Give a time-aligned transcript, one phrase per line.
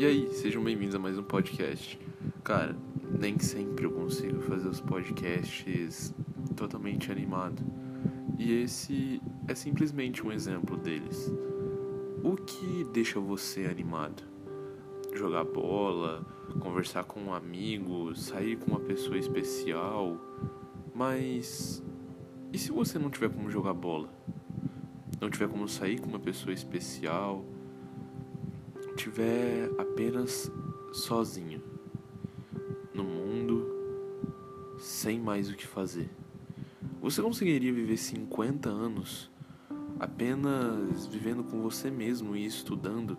[0.00, 2.00] E aí, sejam bem-vindos a mais um podcast.
[2.42, 2.74] Cara,
[3.18, 6.14] nem sempre eu consigo fazer os podcasts
[6.56, 7.62] totalmente animado.
[8.38, 11.30] E esse é simplesmente um exemplo deles.
[12.24, 14.22] O que deixa você animado?
[15.12, 16.24] Jogar bola,
[16.60, 20.16] conversar com um amigo, sair com uma pessoa especial.
[20.94, 21.82] Mas
[22.50, 24.08] e se você não tiver como jogar bola?
[25.20, 27.44] Não tiver como sair com uma pessoa especial?
[29.00, 30.52] Tiver apenas
[30.92, 31.62] sozinho
[32.92, 33.66] no mundo,
[34.76, 36.10] sem mais o que fazer?
[37.00, 39.30] Você conseguiria viver 50 anos
[39.98, 43.16] apenas vivendo com você mesmo e estudando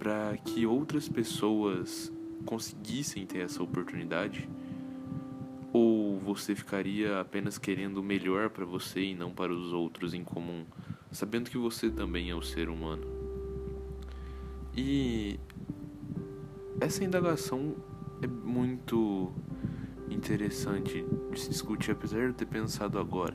[0.00, 2.12] para que outras pessoas
[2.44, 4.50] conseguissem ter essa oportunidade?
[5.72, 10.24] Ou você ficaria apenas querendo o melhor para você e não para os outros em
[10.24, 10.66] comum,
[11.12, 13.17] sabendo que você também é um ser humano?
[14.80, 15.40] E
[16.80, 17.74] essa indagação
[18.22, 19.32] é muito
[20.08, 23.34] interessante de se discutir, apesar de eu ter pensado agora.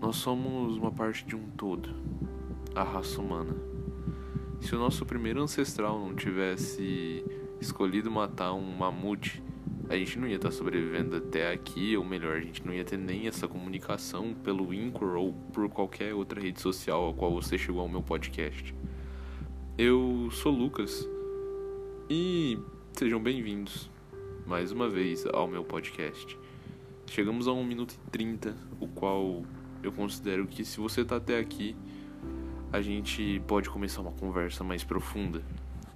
[0.00, 1.88] Nós somos uma parte de um todo,
[2.72, 3.52] a raça humana.
[4.60, 7.24] Se o nosso primeiro ancestral não tivesse
[7.60, 9.42] escolhido matar um mamute,
[9.88, 12.96] a gente não ia estar sobrevivendo até aqui, ou melhor, a gente não ia ter
[12.96, 17.80] nem essa comunicação pelo Anchor ou por qualquer outra rede social a qual você chegou
[17.80, 18.72] ao meu podcast.
[19.78, 21.08] Eu sou Lucas
[22.08, 22.58] e
[22.92, 23.90] sejam bem-vindos
[24.46, 26.38] mais uma vez ao meu podcast.
[27.06, 29.42] Chegamos a 1 minuto e 30, o qual
[29.82, 31.74] eu considero que se você está até aqui,
[32.70, 35.42] a gente pode começar uma conversa mais profunda.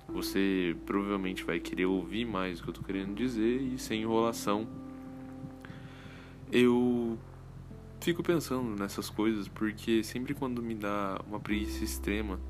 [0.08, 4.66] Você provavelmente vai querer ouvir mais o que eu estou querendo dizer e sem enrolação.
[6.50, 7.18] Eu
[8.00, 12.40] fico pensando nessas coisas porque sempre quando me dá uma preguiça extrema,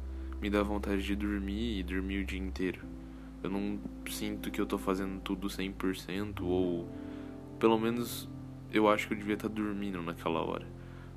[0.40, 2.96] me dá vontade de dormir e dormir o dia inteiro
[3.46, 3.78] eu não
[4.10, 6.88] sinto que eu tô fazendo tudo 100% ou
[7.58, 8.28] pelo menos
[8.72, 10.66] eu acho que eu devia estar tá dormindo naquela hora.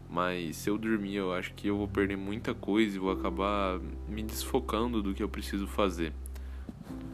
[0.09, 3.79] Mas se eu dormir, eu acho que eu vou perder muita coisa e vou acabar
[4.07, 6.13] me desfocando do que eu preciso fazer.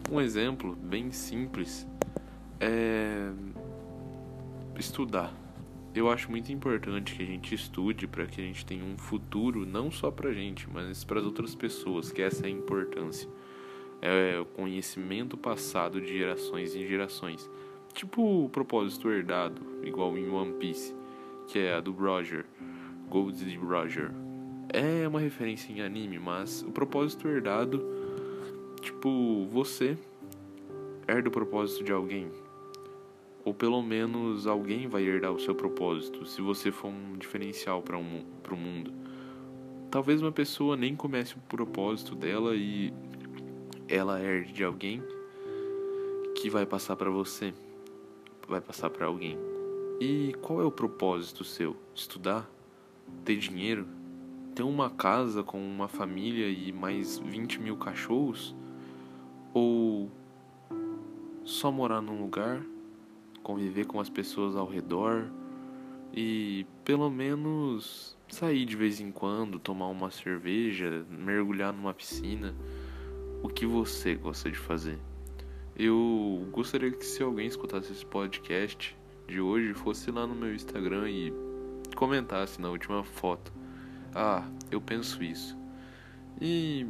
[0.09, 1.87] Um exemplo bem simples
[2.59, 3.31] é
[4.77, 5.33] estudar.
[5.95, 9.65] Eu acho muito importante que a gente estude para que a gente tenha um futuro
[9.65, 13.29] não só pra gente, mas para as outras pessoas, que essa é a importância
[14.05, 17.49] é o conhecimento passado de gerações em gerações.
[17.93, 20.93] Tipo o propósito herdado, igual em One Piece,
[21.47, 22.45] que é a do Roger,
[23.09, 24.11] Gold Roger.
[24.69, 27.83] É uma referência em anime, mas o propósito herdado,
[28.81, 29.97] tipo, você
[31.07, 32.29] herda o propósito de alguém.
[33.45, 37.95] Ou pelo menos alguém vai herdar o seu propósito, se você for um diferencial para
[37.95, 38.91] um, o mundo.
[39.91, 42.91] Talvez uma pessoa nem comece o propósito dela e
[43.87, 45.01] ela herde de alguém
[46.35, 47.53] que vai passar para você,
[48.47, 49.37] vai passar para alguém.
[50.01, 51.77] E qual é o propósito seu?
[51.93, 52.49] Estudar?
[53.23, 53.87] Ter dinheiro?
[54.55, 58.55] Ter uma casa com uma família e mais 20 mil cachorros?
[59.53, 60.09] Ou
[61.43, 62.61] só morar num lugar,
[63.45, 65.29] conviver com as pessoas ao redor
[66.11, 72.53] e pelo menos sair de vez em quando, tomar uma cerveja, mergulhar numa piscina?
[73.45, 74.97] o que você gosta de fazer.
[75.77, 78.97] Eu gostaria que se alguém escutasse esse podcast
[79.27, 81.31] de hoje fosse lá no meu Instagram e
[81.95, 83.53] comentasse na última foto.
[84.15, 85.55] Ah, eu penso isso.
[86.41, 86.87] E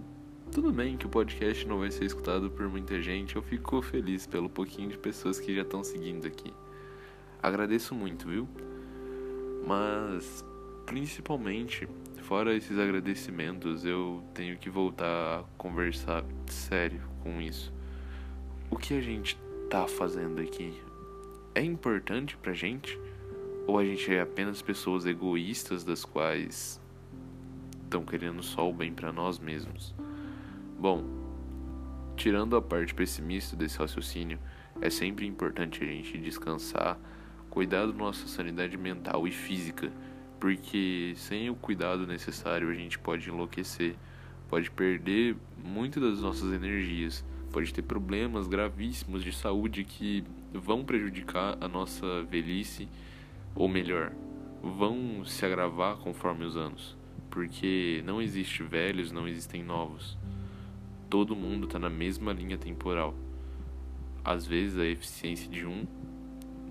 [0.52, 4.26] tudo bem que o podcast não vai ser escutado por muita gente, eu fico feliz
[4.26, 6.54] pelo pouquinho de pessoas que já estão seguindo aqui.
[7.42, 8.48] Agradeço muito, viu?
[9.66, 10.46] Mas
[10.86, 11.88] principalmente
[12.22, 17.72] fora esses agradecimentos, eu tenho que voltar a conversar sério com isso.
[18.70, 19.38] O que a gente
[19.70, 20.74] tá fazendo aqui
[21.54, 23.00] é importante pra gente?
[23.68, 26.80] Ou a gente é apenas pessoas egoístas das quais
[27.84, 29.94] estão querendo só o bem para nós mesmos?
[30.78, 31.04] Bom,
[32.16, 34.40] tirando a parte pessimista desse raciocínio,
[34.82, 36.98] é sempre importante a gente descansar,
[37.50, 39.92] cuidar da nossa sanidade mental e física
[40.40, 43.96] porque sem o cuidado necessário a gente pode enlouquecer,
[44.48, 50.24] pode perder muito das nossas energias, pode ter problemas gravíssimos de saúde que
[50.54, 52.88] vão prejudicar a nossa velhice,
[53.56, 54.12] ou melhor,
[54.62, 56.98] vão se agravar conforme os anos,
[57.30, 60.18] porque não existe velhos, não existem novos.
[61.10, 63.14] Todo mundo está na mesma linha temporal.
[64.24, 65.86] Às vezes a eficiência de um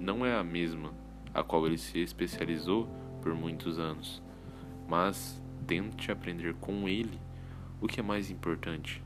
[0.00, 0.92] não é a mesma
[1.32, 2.88] a qual ele se especializou
[3.22, 4.22] por muitos anos,
[4.88, 7.18] mas tente aprender com ele
[7.80, 9.02] o que é mais importante: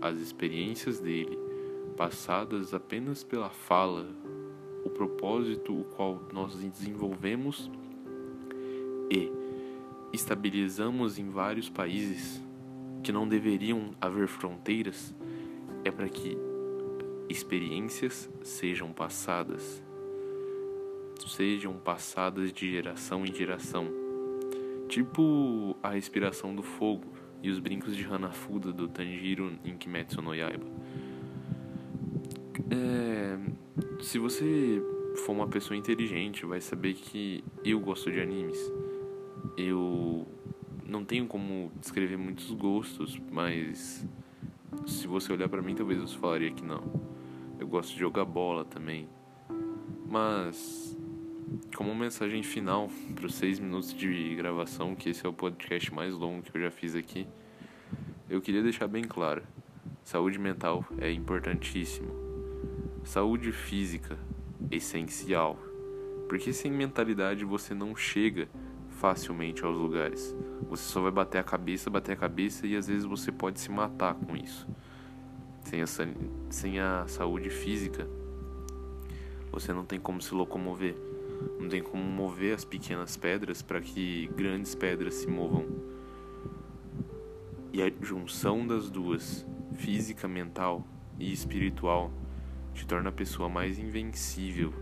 [0.00, 1.38] as experiências dele,
[1.96, 4.06] passadas apenas pela fala,
[4.84, 7.70] o propósito o qual nós desenvolvemos
[9.10, 9.30] e
[10.12, 12.45] estabilizamos em vários países
[13.06, 15.14] que não deveriam haver fronteiras,
[15.84, 16.36] é para que
[17.28, 19.80] experiências sejam passadas,
[21.24, 23.86] sejam passadas de geração em geração.
[24.88, 27.04] Tipo a respiração do fogo
[27.40, 30.66] e os brincos de Hanafuda do Tanjiro em Kimetsu no Yaiba.
[32.68, 33.38] É,
[34.02, 34.82] se você
[35.24, 38.58] for uma pessoa inteligente, vai saber que eu gosto de animes.
[39.56, 40.26] Eu
[40.88, 44.06] não tenho como descrever muitos gostos, mas
[44.86, 46.82] se você olhar para mim, talvez você falaria que não.
[47.58, 49.08] Eu gosto de jogar bola também.
[50.08, 50.96] Mas
[51.74, 56.14] como mensagem final para os seis minutos de gravação, que esse é o podcast mais
[56.14, 57.26] longo que eu já fiz aqui,
[58.28, 59.42] eu queria deixar bem claro:
[60.04, 62.10] saúde mental é importantíssimo.
[63.04, 64.18] Saúde física,
[64.70, 65.58] essencial.
[66.28, 68.48] Porque sem mentalidade você não chega
[68.96, 70.34] facilmente aos lugares.
[70.68, 73.70] Você só vai bater a cabeça, bater a cabeça e às vezes você pode se
[73.70, 74.66] matar com isso.
[75.64, 75.86] Sem a,
[76.48, 78.08] sem a saúde física,
[79.52, 80.96] você não tem como se locomover.
[81.60, 85.66] Não tem como mover as pequenas pedras para que grandes pedras se movam.
[87.72, 90.86] E a junção das duas, física, mental
[91.18, 92.10] e espiritual,
[92.72, 94.72] te torna a pessoa mais invencível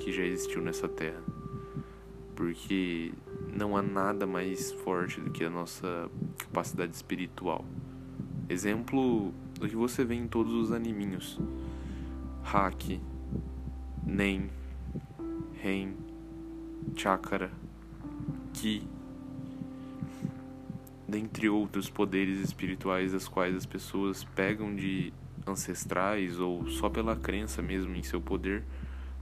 [0.00, 1.22] que já existiu nessa terra.
[2.34, 3.12] Porque
[3.54, 7.64] não há nada mais forte do que a nossa capacidade espiritual.
[8.48, 11.38] Exemplo do que você vê em todos os animinhos:
[12.44, 13.00] Haki,
[14.04, 14.50] Nen,
[15.62, 15.94] Ren,
[16.96, 17.50] Chakra,
[18.52, 18.82] Ki,
[21.06, 25.12] dentre outros poderes espirituais das quais as pessoas pegam de
[25.46, 28.64] ancestrais ou só pela crença mesmo em seu poder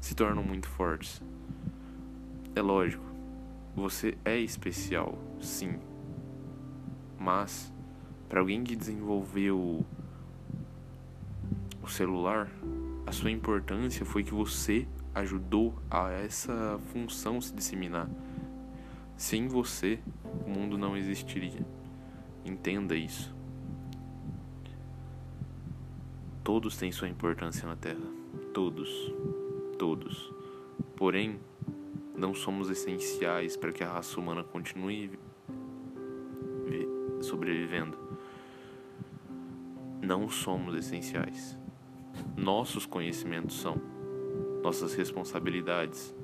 [0.00, 1.22] se tornam muito fortes.
[2.54, 3.07] É lógico,
[3.78, 5.78] você é especial, sim.
[7.18, 7.72] Mas
[8.28, 9.84] para alguém que desenvolveu
[11.82, 12.50] o celular,
[13.06, 18.08] a sua importância foi que você ajudou a essa função se disseminar.
[19.16, 19.98] Sem você,
[20.46, 21.66] o mundo não existiria.
[22.44, 23.34] Entenda isso.
[26.44, 28.06] Todos têm sua importância na Terra.
[28.54, 28.90] Todos.
[29.78, 30.32] Todos.
[30.96, 31.38] Porém,
[32.18, 35.18] não somos essenciais para que a raça humana continue
[37.20, 37.96] sobrevivendo.
[40.02, 41.56] Não somos essenciais.
[42.36, 43.80] Nossos conhecimentos são
[44.62, 46.14] nossas responsabilidades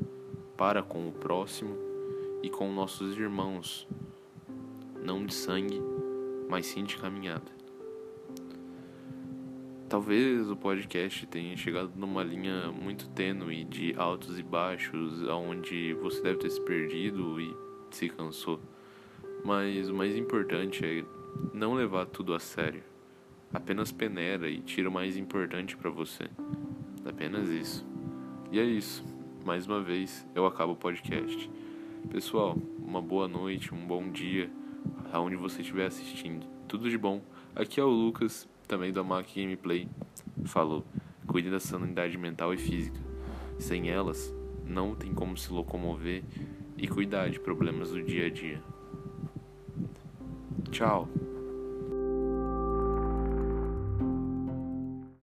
[0.57, 1.77] para com o próximo
[2.43, 3.89] e com nossos irmãos,
[5.03, 5.81] não de sangue,
[6.49, 7.51] mas sim de caminhada.
[9.89, 16.23] Talvez o podcast tenha chegado numa linha muito tênue de altos e baixos, onde você
[16.23, 17.55] deve ter se perdido e
[17.91, 18.61] se cansou.
[19.45, 21.05] Mas o mais importante é
[21.53, 22.83] não levar tudo a sério.
[23.53, 26.25] Apenas peneira e tira o mais importante para você.
[27.05, 27.87] Apenas isso.
[28.51, 29.05] E é isso.
[29.45, 31.51] Mais uma vez, eu acabo o podcast.
[32.11, 34.51] Pessoal, uma boa noite, um bom dia,
[35.13, 36.47] aonde você estiver assistindo.
[36.67, 37.23] Tudo de bom.
[37.55, 39.89] Aqui é o Lucas, também da Mac Gameplay.
[40.45, 40.85] Falou.
[41.27, 43.01] Cuide da sanidade mental e física.
[43.59, 44.35] Sem elas,
[44.67, 46.23] não tem como se locomover
[46.77, 48.63] e cuidar de problemas do dia a dia.
[50.71, 51.09] Tchau.